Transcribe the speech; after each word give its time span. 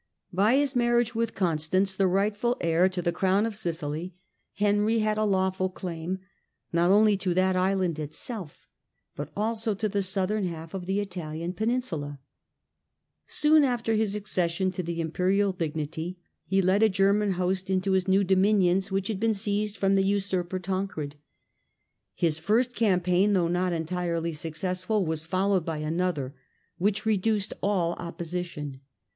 By 0.33 0.55
his 0.55 0.75
marriage 0.75 1.13
with 1.13 1.35
Constance, 1.35 1.93
the 1.93 2.07
rightful 2.07 2.57
heir 2.59 2.89
tothe 2.89 3.13
crown 3.13 3.45
of 3.45 3.55
Sicily, 3.55 4.15
Henry 4.55 4.97
had 4.97 5.19
a 5.19 5.25
lawful 5.25 5.69
claim, 5.69 6.17
not 6.73 6.89
only 6.89 7.15
to 7.17 7.35
that 7.35 7.55
island 7.55 7.99
itself, 7.99 8.67
but 9.15 9.31
also 9.37 9.75
to 9.75 9.87
the 9.87 10.01
southern 10.01 10.45
half 10.45 10.73
of 10.73 10.87
the 10.87 10.99
Italian 10.99 11.53
peninsula. 11.53 12.19
Soon 13.27 13.63
after 13.63 13.93
his 13.93 14.15
accession 14.15 14.71
to 14.71 14.81
the 14.81 14.99
Imperial 15.01 15.51
dignity 15.51 16.17
he 16.45 16.63
led 16.63 16.81
a 16.81 16.89
German 16.89 17.33
host 17.33 17.69
into 17.69 17.91
his 17.91 18.05
A 18.05 18.07
HERITAGE 18.07 18.23
OF 18.23 18.27
STRIFE 18.29 18.37
23 18.37 18.53
new 18.53 18.57
dominions, 18.57 18.91
which 18.91 19.07
had 19.07 19.19
been 19.19 19.33
seized 19.35 19.79
by 19.79 19.89
the 19.89 20.03
usurper 20.03 20.57
Tancred. 20.57 21.17
His 22.15 22.39
first 22.39 22.73
campaign, 22.73 23.33
though 23.33 23.47
not 23.47 23.71
entirely 23.71 24.33
successful, 24.33 25.05
was 25.05 25.27
followed 25.27 25.63
by 25.63 25.77
another 25.77 26.33
which 26.79 27.05
reduced 27.05 27.53
all 27.61 27.93
opposition. 27.99 28.81